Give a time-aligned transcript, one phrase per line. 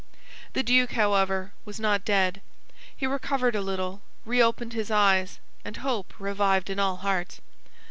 [0.53, 2.41] The duke, however, was not dead.
[2.97, 7.39] He recovered a little, reopened his eyes, and hope revived in all hearts.